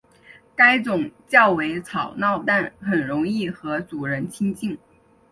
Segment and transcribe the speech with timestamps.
[0.55, 4.79] 该种较为吵闹但很容易和主人亲近。